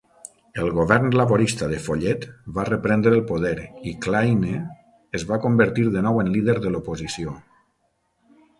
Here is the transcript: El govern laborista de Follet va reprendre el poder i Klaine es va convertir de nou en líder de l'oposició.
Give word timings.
El 0.61 0.69
govern 0.77 1.09
laborista 1.19 1.67
de 1.73 1.81
Follet 1.87 2.25
va 2.55 2.65
reprendre 2.69 3.13
el 3.17 3.21
poder 3.33 3.53
i 3.93 3.95
Klaine 4.07 4.57
es 5.21 5.29
va 5.35 5.41
convertir 5.47 5.89
de 5.99 6.05
nou 6.09 6.21
en 6.25 6.35
líder 6.39 6.59
de 6.67 6.75
l'oposició. 6.77 7.39